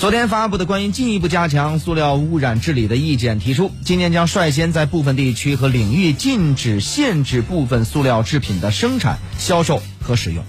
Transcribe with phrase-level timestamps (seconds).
[0.00, 10.42] 昨天发布的关于进一步加强塑料污染治理的意见提出今年将率先在部分地区和领域禁止限制部分塑料制品的生产销售和使用。